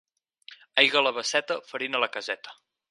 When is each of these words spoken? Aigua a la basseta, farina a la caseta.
Aigua 0.83 1.03
a 1.03 1.05
la 1.09 1.13
basseta, 1.19 1.61
farina 1.71 2.01
a 2.03 2.07
la 2.07 2.13
caseta. 2.19 2.61